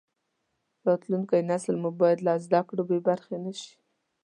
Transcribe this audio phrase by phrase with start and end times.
[0.87, 3.73] راتلونکی نسل مو باید له زده کړو بې برخې نشي.